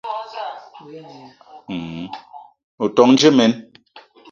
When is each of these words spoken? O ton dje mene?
O 2.83 2.85
ton 2.95 3.09
dje 3.17 3.29
mene? 3.37 3.57